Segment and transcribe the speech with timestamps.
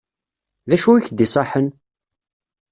[0.69, 1.67] D acu i k-d-iṣaḥen?